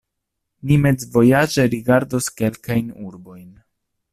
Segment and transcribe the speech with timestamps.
[0.69, 3.47] Ni mezvojaĝe rigardos kelkajn urbojn.